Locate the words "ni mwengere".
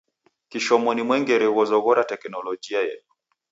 0.93-1.45